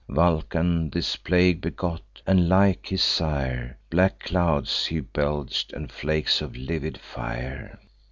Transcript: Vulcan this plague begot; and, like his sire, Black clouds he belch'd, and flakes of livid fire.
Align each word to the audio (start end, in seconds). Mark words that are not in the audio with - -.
Vulcan 0.09 0.89
this 0.89 1.15
plague 1.15 1.61
begot; 1.61 2.23
and, 2.25 2.49
like 2.49 2.87
his 2.87 3.03
sire, 3.03 3.77
Black 3.91 4.17
clouds 4.21 4.87
he 4.87 4.99
belch'd, 4.99 5.71
and 5.73 5.91
flakes 5.91 6.41
of 6.41 6.57
livid 6.57 6.97
fire. 6.97 7.79